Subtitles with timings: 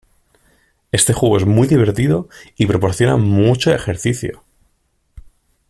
[0.91, 4.43] Este juego es muy divertido y proporciona mucho ejercicio.